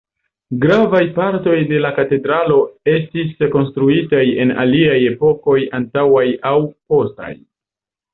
Gravaj 0.61 0.99
partoj 1.17 1.57
de 1.71 1.81
la 1.85 1.91
katedralo 1.97 2.55
estis 2.93 3.35
konstruitaj 3.55 4.23
en 4.45 4.55
aliaj 4.63 4.97
epokoj 5.11 5.59
antaŭaj 5.81 6.25
aŭ 6.53 6.55
postaj. 6.95 7.29